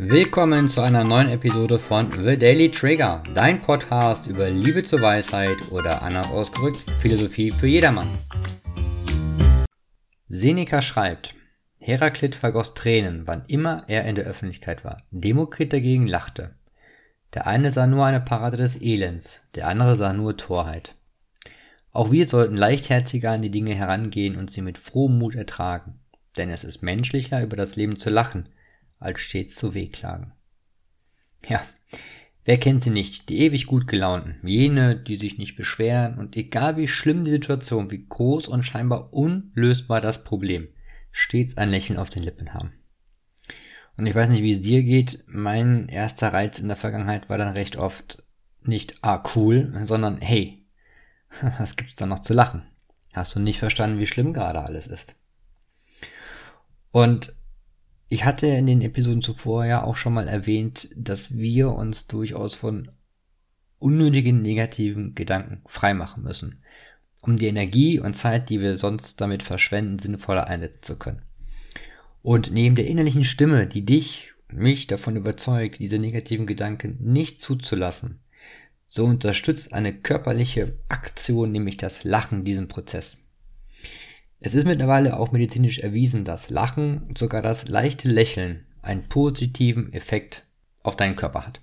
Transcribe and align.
Willkommen 0.00 0.68
zu 0.68 0.80
einer 0.80 1.02
neuen 1.02 1.28
Episode 1.28 1.76
von 1.76 2.12
The 2.12 2.38
Daily 2.38 2.70
Trigger, 2.70 3.24
dein 3.34 3.60
Podcast 3.60 4.28
über 4.28 4.48
Liebe 4.48 4.84
zur 4.84 5.00
Weisheit 5.00 5.72
oder 5.72 6.02
anders 6.02 6.28
ausgedrückt 6.28 6.88
Philosophie 7.00 7.50
für 7.50 7.66
jedermann. 7.66 8.16
Seneca 10.28 10.82
schreibt, 10.82 11.34
Heraklit 11.80 12.36
vergoss 12.36 12.74
Tränen, 12.74 13.26
wann 13.26 13.42
immer 13.48 13.82
er 13.88 14.04
in 14.04 14.14
der 14.14 14.26
Öffentlichkeit 14.26 14.84
war. 14.84 15.02
Demokrit 15.10 15.72
dagegen 15.72 16.06
lachte. 16.06 16.54
Der 17.34 17.48
eine 17.48 17.72
sah 17.72 17.88
nur 17.88 18.06
eine 18.06 18.20
Parade 18.20 18.56
des 18.56 18.80
Elends, 18.80 19.40
der 19.56 19.66
andere 19.66 19.96
sah 19.96 20.12
nur 20.12 20.36
Torheit. 20.36 20.94
Auch 21.90 22.12
wir 22.12 22.28
sollten 22.28 22.54
leichtherziger 22.54 23.32
an 23.32 23.42
die 23.42 23.50
Dinge 23.50 23.74
herangehen 23.74 24.36
und 24.36 24.48
sie 24.48 24.62
mit 24.62 24.78
frohem 24.78 25.18
Mut 25.18 25.34
ertragen, 25.34 25.98
denn 26.36 26.50
es 26.50 26.62
ist 26.62 26.82
menschlicher, 26.82 27.42
über 27.42 27.56
das 27.56 27.74
Leben 27.74 27.98
zu 27.98 28.10
lachen, 28.10 28.48
als 28.98 29.20
stets 29.20 29.54
zu 29.54 29.74
wehklagen. 29.74 30.32
Ja, 31.48 31.62
wer 32.44 32.58
kennt 32.58 32.82
sie 32.82 32.90
nicht, 32.90 33.28
die 33.28 33.40
ewig 33.40 33.66
gut 33.66 33.86
gelaunten, 33.86 34.36
jene, 34.42 34.96
die 34.96 35.16
sich 35.16 35.38
nicht 35.38 35.56
beschweren 35.56 36.18
und 36.18 36.36
egal 36.36 36.76
wie 36.76 36.88
schlimm 36.88 37.24
die 37.24 37.30
Situation, 37.30 37.90
wie 37.90 38.06
groß 38.08 38.48
und 38.48 38.62
scheinbar 38.62 39.12
unlösbar 39.12 40.00
das 40.00 40.24
Problem, 40.24 40.68
stets 41.10 41.56
ein 41.56 41.70
Lächeln 41.70 41.98
auf 41.98 42.10
den 42.10 42.22
Lippen 42.22 42.54
haben. 42.54 42.72
Und 43.96 44.06
ich 44.06 44.14
weiß 44.14 44.28
nicht, 44.28 44.42
wie 44.42 44.52
es 44.52 44.60
dir 44.60 44.82
geht, 44.82 45.24
mein 45.26 45.88
erster 45.88 46.32
Reiz 46.32 46.60
in 46.60 46.68
der 46.68 46.76
Vergangenheit 46.76 47.28
war 47.28 47.38
dann 47.38 47.54
recht 47.54 47.76
oft 47.76 48.22
nicht 48.62 49.02
ah 49.02 49.22
cool, 49.34 49.72
sondern 49.84 50.20
hey, 50.20 50.64
was 51.58 51.76
gibt's 51.76 51.96
da 51.96 52.06
noch 52.06 52.20
zu 52.20 52.32
lachen? 52.32 52.62
Hast 53.12 53.34
du 53.34 53.40
nicht 53.40 53.58
verstanden, 53.58 53.98
wie 53.98 54.06
schlimm 54.06 54.32
gerade 54.32 54.60
alles 54.62 54.86
ist? 54.86 55.16
Und 56.90 57.34
ich 58.08 58.24
hatte 58.24 58.46
in 58.46 58.66
den 58.66 58.80
Episoden 58.80 59.22
zuvor 59.22 59.66
ja 59.66 59.84
auch 59.84 59.96
schon 59.96 60.14
mal 60.14 60.28
erwähnt, 60.28 60.88
dass 60.96 61.36
wir 61.36 61.72
uns 61.72 62.06
durchaus 62.06 62.54
von 62.54 62.90
unnötigen 63.78 64.42
negativen 64.42 65.14
Gedanken 65.14 65.62
freimachen 65.66 66.22
müssen, 66.22 66.62
um 67.20 67.36
die 67.36 67.46
Energie 67.46 68.00
und 68.00 68.14
Zeit, 68.14 68.48
die 68.48 68.60
wir 68.60 68.78
sonst 68.78 69.20
damit 69.20 69.42
verschwenden, 69.42 69.98
sinnvoller 69.98 70.46
einsetzen 70.46 70.82
zu 70.82 70.96
können. 70.96 71.22
Und 72.22 72.50
neben 72.50 72.74
der 72.74 72.86
innerlichen 72.86 73.24
Stimme, 73.24 73.66
die 73.66 73.84
dich, 73.84 74.32
mich 74.50 74.86
davon 74.86 75.16
überzeugt, 75.16 75.78
diese 75.78 75.98
negativen 75.98 76.46
Gedanken 76.46 76.96
nicht 77.00 77.40
zuzulassen, 77.40 78.20
so 78.86 79.04
unterstützt 79.04 79.74
eine 79.74 79.92
körperliche 79.92 80.78
Aktion, 80.88 81.52
nämlich 81.52 81.76
das 81.76 82.04
Lachen, 82.04 82.44
diesen 82.44 82.68
Prozess. 82.68 83.18
Es 84.40 84.54
ist 84.54 84.66
mittlerweile 84.66 85.18
auch 85.18 85.32
medizinisch 85.32 85.80
erwiesen, 85.80 86.24
dass 86.24 86.50
Lachen, 86.50 87.12
sogar 87.16 87.42
das 87.42 87.66
leichte 87.66 88.08
Lächeln, 88.08 88.66
einen 88.82 89.08
positiven 89.08 89.92
Effekt 89.92 90.44
auf 90.82 90.96
deinen 90.96 91.16
Körper 91.16 91.46
hat. 91.46 91.60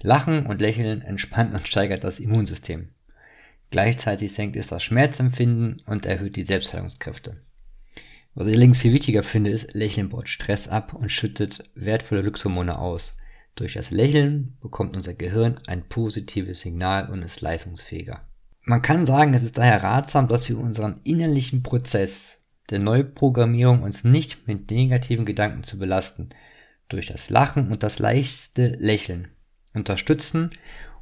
Lachen 0.00 0.46
und 0.46 0.60
Lächeln 0.60 1.02
entspannt 1.02 1.52
und 1.52 1.66
steigert 1.66 2.04
das 2.04 2.20
Immunsystem. 2.20 2.90
Gleichzeitig 3.70 4.32
senkt 4.32 4.56
es 4.56 4.68
das 4.68 4.84
Schmerzempfinden 4.84 5.78
und 5.86 6.06
erhöht 6.06 6.36
die 6.36 6.44
Selbstheilungskräfte. 6.44 7.36
Was 8.34 8.46
ich 8.46 8.54
allerdings 8.54 8.78
viel 8.78 8.92
wichtiger 8.92 9.22
finde, 9.22 9.50
ist, 9.50 9.74
Lächeln 9.74 10.10
baut 10.10 10.28
Stress 10.28 10.68
ab 10.68 10.92
und 10.94 11.10
schüttet 11.10 11.70
wertvolle 11.74 12.22
Glückshormone 12.22 12.78
aus. 12.78 13.16
Durch 13.56 13.74
das 13.74 13.90
Lächeln 13.90 14.56
bekommt 14.60 14.96
unser 14.96 15.14
Gehirn 15.14 15.60
ein 15.66 15.88
positives 15.88 16.60
Signal 16.60 17.10
und 17.10 17.22
ist 17.22 17.40
leistungsfähiger. 17.40 18.22
Man 18.64 18.80
kann 18.80 19.04
sagen, 19.04 19.34
es 19.34 19.42
ist 19.42 19.58
daher 19.58 19.82
ratsam, 19.82 20.26
dass 20.26 20.48
wir 20.48 20.58
unseren 20.58 21.00
innerlichen 21.04 21.62
Prozess 21.62 22.40
der 22.70 22.78
Neuprogrammierung 22.78 23.82
uns 23.82 24.04
nicht 24.04 24.48
mit 24.48 24.70
negativen 24.70 25.26
Gedanken 25.26 25.62
zu 25.64 25.78
belasten, 25.78 26.30
durch 26.88 27.06
das 27.06 27.28
Lachen 27.28 27.70
und 27.70 27.82
das 27.82 27.98
leichteste 27.98 28.68
Lächeln 28.68 29.28
unterstützen 29.74 30.50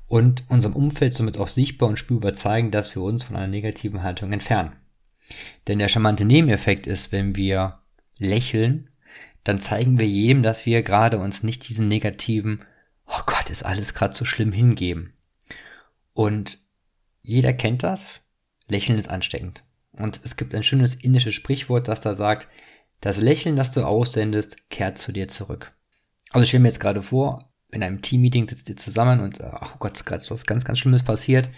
und 0.09 0.45
unserem 0.49 0.75
Umfeld 0.75 1.15
somit 1.15 1.39
auch 1.39 1.49
sichtbar 1.49 1.89
und 1.89 1.99
spürbar 1.99 2.35
zeigen, 2.35 2.71
dass 2.73 2.95
wir 2.97 3.03
uns 3.03 3.25
von 3.25 3.37
einer 3.37 3.47
negativen 3.47 4.03
Haltung 4.03 4.33
entfernen. 4.33 4.73
Denn 5.69 5.79
der 5.79 5.89
charmante 5.89 6.25
Nebeneffekt 6.25 6.87
ist, 6.87 7.13
wenn 7.13 7.37
wir 7.37 7.79
lächeln, 8.19 8.91
dann 9.45 9.61
zeigen 9.61 9.99
wir 9.99 10.07
jedem, 10.07 10.43
dass 10.43 10.67
wir 10.67 10.83
gerade 10.83 11.19
uns 11.19 11.43
nicht 11.43 11.69
diesen 11.69 11.89
negativen, 11.89 12.65
oh 13.07 13.21
Gott, 13.27 13.51
ist 13.51 13.65
alles 13.65 13.95
gerade 13.95 14.15
so 14.15 14.25
schlimm 14.25 14.53
hingeben. 14.53 15.13
Und 16.13 16.59
jeder 17.23 17.53
kennt 17.53 17.83
das. 17.83 18.21
Lächeln 18.69 18.99
ist 18.99 19.11
ansteckend. 19.11 19.63
Und 19.93 20.21
es 20.25 20.37
gibt 20.37 20.55
ein 20.55 20.63
schönes 20.63 20.95
indisches 20.95 21.35
Sprichwort, 21.35 21.89
das 21.89 22.01
da 22.01 22.15
sagt, 22.15 22.49
das 23.01 23.19
Lächeln, 23.19 23.57
das 23.57 23.73
du 23.73 23.85
aussendest, 23.85 24.69
kehrt 24.71 24.99
zu 24.99 25.13
dir 25.13 25.29
zurück. 25.29 25.73
Also 26.31 26.45
ich 26.45 26.49
stelle 26.49 26.63
mir 26.63 26.69
jetzt 26.69 26.81
gerade 26.81 27.03
vor, 27.03 27.51
in 27.71 27.83
einem 27.83 28.03
Teammeeting 28.03 28.49
sitzt 28.49 28.69
ihr 28.69 28.77
zusammen 28.77 29.21
und, 29.21 29.43
ach 29.43 29.79
Gott, 29.79 30.05
gerade 30.05 30.25
was 30.29 30.47
ganz, 30.47 30.65
ganz 30.65 30.79
Schlimmes 30.79 31.03
passiert. 31.03 31.51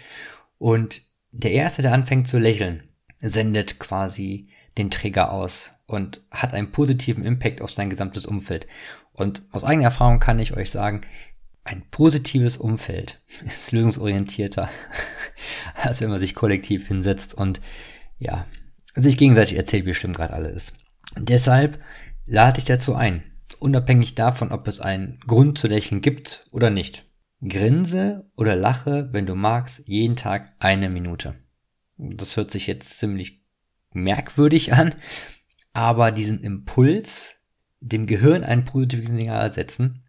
Und 0.57 1.03
der 1.31 1.51
Erste, 1.51 1.81
der 1.81 1.93
anfängt 1.93 2.27
zu 2.27 2.39
lächeln, 2.39 2.83
sendet 3.19 3.79
quasi 3.79 4.49
den 4.77 4.91
Trigger 4.91 5.31
aus 5.31 5.71
und 5.87 6.21
hat 6.31 6.53
einen 6.53 6.71
positiven 6.71 7.23
Impact 7.23 7.61
auf 7.61 7.71
sein 7.71 7.89
gesamtes 7.89 8.25
Umfeld. 8.25 8.65
Und 9.13 9.43
aus 9.51 9.63
eigener 9.63 9.85
Erfahrung 9.85 10.19
kann 10.19 10.39
ich 10.39 10.55
euch 10.55 10.69
sagen, 10.69 11.01
ein 11.65 11.83
positives 11.89 12.55
Umfeld 12.55 13.21
ist 13.45 13.73
lösungsorientierter, 13.73 14.69
als 15.75 15.99
wenn 15.99 16.09
man 16.09 16.19
sich 16.19 16.35
kollektiv 16.35 16.87
hinsetzt 16.87 17.33
und 17.33 17.59
ja, 18.17 18.47
sich 18.93 19.17
gegenseitig 19.17 19.57
erzählt, 19.57 19.85
wie 19.85 19.93
schlimm 19.93 20.13
gerade 20.13 20.33
alles 20.33 20.53
ist. 20.53 20.73
Deshalb 21.17 21.83
lade 22.25 22.59
ich 22.59 22.65
dazu 22.65 22.95
ein, 22.95 23.23
unabhängig 23.59 24.15
davon, 24.15 24.51
ob 24.51 24.67
es 24.67 24.79
einen 24.79 25.19
Grund 25.27 25.57
zu 25.57 25.67
lächeln 25.67 26.01
gibt 26.01 26.47
oder 26.51 26.69
nicht. 26.69 27.05
Grinse 27.45 28.31
oder 28.37 28.55
lache, 28.55 29.09
wenn 29.11 29.25
du 29.25 29.35
magst, 29.35 29.83
jeden 29.85 30.15
Tag 30.15 30.53
eine 30.59 30.89
Minute. 30.89 31.35
Das 31.97 32.37
hört 32.37 32.51
sich 32.51 32.67
jetzt 32.67 32.97
ziemlich 32.97 33.43
merkwürdig 33.91 34.73
an, 34.73 34.95
aber 35.73 36.11
diesen 36.11 36.41
Impuls, 36.41 37.35
dem 37.81 38.07
Gehirn 38.07 38.43
ein 38.43 38.65
positives 38.65 39.07
Signal 39.07 39.51
setzen, 39.51 40.04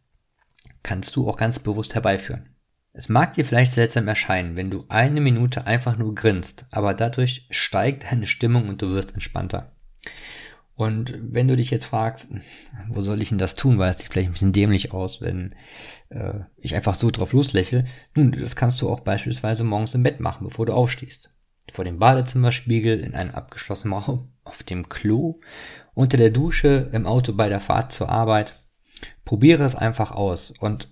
kannst 0.87 1.17
du 1.17 1.29
auch 1.29 1.37
ganz 1.37 1.59
bewusst 1.59 1.97
herbeiführen. 1.97 2.49
Es 2.93 3.09
mag 3.09 3.33
dir 3.33 3.45
vielleicht 3.45 3.73
seltsam 3.73 4.07
erscheinen, 4.07 4.57
wenn 4.57 4.71
du 4.71 4.85
eine 4.89 5.21
Minute 5.21 5.67
einfach 5.67 5.99
nur 5.99 6.15
grinst, 6.15 6.67
aber 6.71 6.95
dadurch 6.95 7.49
steigt 7.51 8.11
deine 8.11 8.29
Stimmung 8.29 8.69
und 8.69 8.81
du 8.81 8.91
wirst 8.91 9.13
entspannter. 9.13 9.73
Und 10.75 11.19
wenn 11.21 11.49
du 11.49 11.57
dich 11.57 11.73
jetzt 11.73 11.87
fragst, 11.87 12.31
wo 12.89 13.03
soll 13.03 13.21
ich 13.21 13.31
denn 13.31 13.39
das 13.39 13.57
tun, 13.57 13.79
weil 13.79 13.91
es 13.91 13.99
sieht 13.99 14.13
vielleicht 14.13 14.29
ein 14.29 14.33
bisschen 14.35 14.53
dämlich 14.53 14.93
aus, 14.93 15.21
wenn 15.21 15.57
äh, 16.11 16.35
ich 16.57 16.77
einfach 16.77 16.95
so 16.95 17.11
drauf 17.11 17.33
loslächle, 17.33 17.85
nun, 18.15 18.31
das 18.31 18.55
kannst 18.55 18.81
du 18.81 18.89
auch 18.89 19.01
beispielsweise 19.01 19.65
morgens 19.65 19.95
im 19.95 20.05
Bett 20.05 20.21
machen, 20.21 20.45
bevor 20.45 20.67
du 20.67 20.73
aufstehst. 20.73 21.35
Vor 21.73 21.85
dem 21.85 21.99
Badezimmerspiegel, 21.99 23.01
in 23.01 23.17
einem 23.17 23.35
abgeschlossenen 23.35 23.99
Raum, 23.99 24.29
auf 24.45 24.63
dem 24.63 24.89
Klo, 24.89 25.41
unter 25.95 26.17
der 26.17 26.31
Dusche, 26.31 26.91
im 26.93 27.07
Auto 27.07 27.33
bei 27.33 27.49
der 27.49 27.61
Fahrt 27.61 27.93
zur 27.93 28.09
Arbeit. 28.09 28.63
Probiere 29.27 29.65
es 29.65 29.75
einfach 29.75 30.13
aus 30.13 30.53
und 30.53 30.89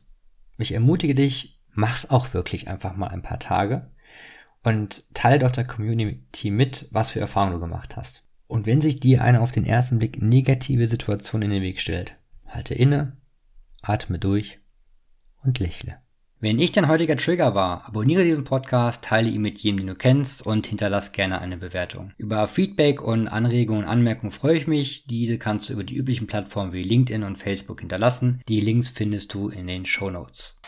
ich 0.58 0.72
ermutige 0.72 1.14
dich, 1.14 1.60
mach's 1.70 2.10
auch 2.10 2.34
wirklich 2.34 2.68
einfach 2.68 2.96
mal 2.96 3.06
ein 3.06 3.22
paar 3.22 3.38
Tage 3.38 3.90
und 4.64 5.04
teile 5.14 5.38
doch 5.38 5.52
der 5.52 5.64
Community 5.64 6.50
mit, 6.50 6.88
was 6.90 7.12
für 7.12 7.20
Erfahrungen 7.20 7.54
du 7.54 7.60
gemacht 7.60 7.96
hast. 7.96 8.24
Und 8.48 8.66
wenn 8.66 8.80
sich 8.80 8.98
dir 8.98 9.22
eine 9.22 9.40
auf 9.40 9.52
den 9.52 9.64
ersten 9.64 10.00
Blick 10.00 10.20
negative 10.20 10.86
Situation 10.86 11.42
in 11.42 11.50
den 11.50 11.62
Weg 11.62 11.80
stellt, 11.80 12.16
halte 12.48 12.74
inne, 12.74 13.16
atme 13.82 14.18
durch 14.18 14.58
und 15.44 15.60
lächle. 15.60 15.98
Wenn 16.44 16.58
ich 16.58 16.72
dein 16.72 16.88
heutiger 16.88 17.16
Trigger 17.16 17.54
war, 17.54 17.86
abonniere 17.86 18.22
diesen 18.22 18.44
Podcast, 18.44 19.02
teile 19.02 19.30
ihn 19.30 19.40
mit 19.40 19.60
jedem, 19.60 19.78
den 19.78 19.86
du 19.86 19.94
kennst 19.94 20.44
und 20.44 20.66
hinterlass 20.66 21.12
gerne 21.12 21.40
eine 21.40 21.56
Bewertung. 21.56 22.12
Über 22.18 22.46
Feedback 22.46 23.00
und 23.00 23.28
Anregungen 23.28 23.84
und 23.84 23.88
Anmerkungen 23.88 24.30
freue 24.30 24.58
ich 24.58 24.66
mich. 24.66 25.06
Diese 25.06 25.38
kannst 25.38 25.70
du 25.70 25.72
über 25.72 25.84
die 25.84 25.96
üblichen 25.96 26.26
Plattformen 26.26 26.74
wie 26.74 26.82
LinkedIn 26.82 27.22
und 27.22 27.38
Facebook 27.38 27.80
hinterlassen. 27.80 28.42
Die 28.46 28.60
Links 28.60 28.90
findest 28.90 29.32
du 29.32 29.48
in 29.48 29.66
den 29.66 29.86
Show 29.86 30.10
Notes. 30.10 30.58